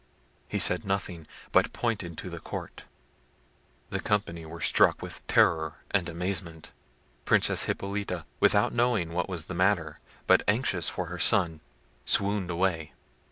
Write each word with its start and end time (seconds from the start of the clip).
He 0.47 0.57
said 0.57 0.83
nothing, 0.83 1.27
but 1.51 1.73
pointed 1.73 2.17
to 2.17 2.31
the 2.31 2.39
court. 2.39 2.85
The 3.91 3.99
company 3.99 4.47
were 4.47 4.59
struck 4.59 4.99
with 4.99 5.21
terror 5.27 5.75
and 5.91 6.09
amazement. 6.09 6.71
The 6.71 7.25
Princess 7.25 7.65
Hippolita, 7.65 8.25
without 8.39 8.73
knowing 8.73 9.13
what 9.13 9.29
was 9.29 9.45
the 9.45 9.53
matter, 9.53 9.99
but 10.25 10.41
anxious 10.47 10.89
for 10.89 11.05
her 11.05 11.19
son, 11.19 11.61
swooned 12.03 12.49
away. 12.49 12.93